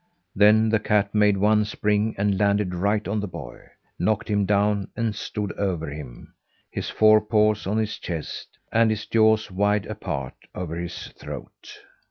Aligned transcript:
Then 0.35 0.69
the 0.69 0.79
cat 0.79 1.13
made 1.13 1.37
one 1.37 1.63
spring 1.63 2.15
and 2.17 2.39
landed 2.39 2.73
right 2.73 3.07
on 3.07 3.19
the 3.19 3.27
boy; 3.27 3.67
knocked 3.99 4.29
him 4.29 4.47
down 4.47 4.87
and 4.95 5.15
stood 5.15 5.51
over 5.59 5.91
him 5.91 6.33
his 6.71 6.89
forepaws 6.89 7.67
on 7.67 7.77
his 7.77 7.99
chest, 7.99 8.57
and 8.71 8.89
his 8.89 9.05
jaws 9.05 9.51
wide 9.51 9.85
apart 9.85 10.33
over 10.55 10.75
his 10.75 11.09
throat. 11.09 11.77